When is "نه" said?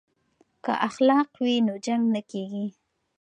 2.15-2.21